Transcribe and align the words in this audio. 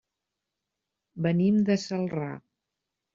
Venim 1.25 1.59
de 1.67 1.75
Celrà. 1.83 2.31